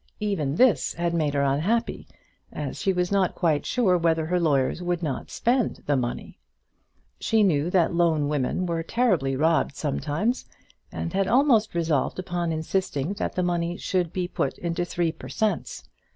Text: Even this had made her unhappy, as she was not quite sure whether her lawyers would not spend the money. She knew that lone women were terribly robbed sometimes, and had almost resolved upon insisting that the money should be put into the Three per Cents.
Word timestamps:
Even 0.19 0.55
this 0.55 0.93
had 0.95 1.13
made 1.13 1.35
her 1.35 1.43
unhappy, 1.43 2.07
as 2.51 2.79
she 2.81 2.91
was 2.91 3.11
not 3.11 3.35
quite 3.35 3.67
sure 3.67 3.99
whether 3.99 4.25
her 4.25 4.39
lawyers 4.39 4.81
would 4.81 5.03
not 5.03 5.29
spend 5.29 5.83
the 5.85 5.95
money. 5.95 6.39
She 7.19 7.43
knew 7.43 7.69
that 7.69 7.93
lone 7.93 8.27
women 8.27 8.65
were 8.65 8.81
terribly 8.81 9.35
robbed 9.35 9.75
sometimes, 9.75 10.45
and 10.91 11.13
had 11.13 11.27
almost 11.27 11.75
resolved 11.75 12.17
upon 12.17 12.51
insisting 12.51 13.13
that 13.19 13.35
the 13.35 13.43
money 13.43 13.77
should 13.77 14.11
be 14.11 14.27
put 14.27 14.57
into 14.57 14.81
the 14.81 14.85
Three 14.87 15.11
per 15.11 15.29
Cents. 15.29 15.83